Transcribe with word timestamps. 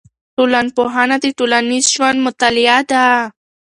ټولنپوهنه 0.35 1.15
د 1.23 1.25
ټولنیز 1.37 1.85
ژوند 1.95 2.17
مطالعه 2.27 2.79
ده. 2.91 3.03